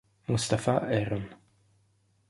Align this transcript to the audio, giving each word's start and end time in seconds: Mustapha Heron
Mustapha 0.27 0.73
Heron 0.89 1.29